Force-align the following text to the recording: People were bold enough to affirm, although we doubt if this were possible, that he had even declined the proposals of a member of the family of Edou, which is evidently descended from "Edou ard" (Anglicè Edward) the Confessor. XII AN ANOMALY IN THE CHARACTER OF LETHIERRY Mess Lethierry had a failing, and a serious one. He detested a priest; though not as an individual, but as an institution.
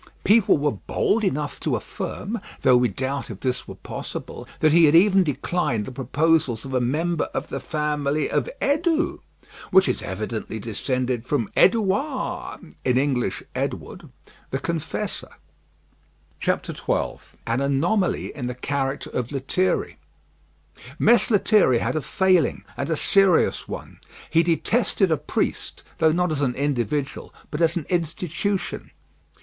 People 0.23 0.57
were 0.57 0.71
bold 0.71 1.23
enough 1.23 1.59
to 1.59 1.75
affirm, 1.75 2.41
although 2.65 2.75
we 2.75 2.87
doubt 2.87 3.29
if 3.29 3.41
this 3.41 3.67
were 3.67 3.75
possible, 3.75 4.47
that 4.59 4.71
he 4.71 4.85
had 4.85 4.95
even 4.95 5.23
declined 5.23 5.85
the 5.85 5.91
proposals 5.91 6.65
of 6.65 6.73
a 6.73 6.81
member 6.81 7.25
of 7.35 7.49
the 7.49 7.59
family 7.59 8.27
of 8.27 8.49
Edou, 8.59 9.19
which 9.69 9.87
is 9.87 10.01
evidently 10.01 10.57
descended 10.57 11.23
from 11.23 11.49
"Edou 11.55 11.93
ard" 11.93 12.73
(Anglicè 12.83 13.43
Edward) 13.53 14.09
the 14.49 14.57
Confessor. 14.57 15.29
XII 16.41 17.11
AN 17.45 17.61
ANOMALY 17.61 18.35
IN 18.35 18.47
THE 18.47 18.55
CHARACTER 18.55 19.11
OF 19.11 19.31
LETHIERRY 19.31 19.97
Mess 20.97 21.29
Lethierry 21.29 21.77
had 21.77 21.95
a 21.95 22.01
failing, 22.01 22.63
and 22.75 22.89
a 22.89 22.97
serious 22.97 23.67
one. 23.67 23.99
He 24.31 24.41
detested 24.41 25.11
a 25.11 25.17
priest; 25.17 25.83
though 25.99 26.11
not 26.11 26.31
as 26.31 26.41
an 26.41 26.55
individual, 26.55 27.31
but 27.51 27.61
as 27.61 27.75
an 27.75 27.85
institution. 27.87 28.89